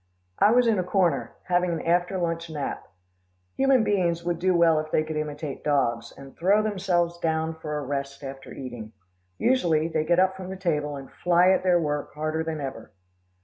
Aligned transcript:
I 0.39 0.49
was 0.49 0.65
in 0.65 0.79
a 0.79 0.83
corner, 0.83 1.35
having 1.43 1.71
an 1.73 1.81
after 1.83 2.17
lunch 2.17 2.49
nap. 2.49 2.87
Human 3.55 3.83
beings 3.83 4.23
would 4.25 4.39
do 4.39 4.55
well 4.55 4.79
if 4.79 4.89
they 4.89 5.03
could 5.03 5.15
imitate 5.15 5.63
dogs, 5.63 6.11
and 6.17 6.35
throw 6.35 6.63
themselves 6.63 7.19
down 7.19 7.53
for 7.53 7.77
a 7.77 7.85
rest 7.85 8.23
after 8.23 8.51
eating. 8.51 8.93
Usually, 9.37 9.87
they 9.87 10.03
get 10.03 10.17
up 10.17 10.35
from 10.35 10.49
the 10.49 10.55
table 10.57 10.95
and 10.95 11.11
fly 11.11 11.51
at 11.51 11.61
their 11.61 11.79
work 11.79 12.15
harder 12.15 12.43
than 12.43 12.59
ever. 12.59 12.89